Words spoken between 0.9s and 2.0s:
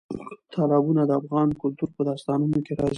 د افغان کلتور